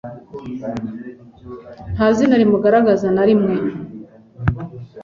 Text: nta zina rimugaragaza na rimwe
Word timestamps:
nta 1.93 2.07
zina 2.15 2.35
rimugaragaza 2.41 3.07
na 3.15 3.23
rimwe 3.29 3.53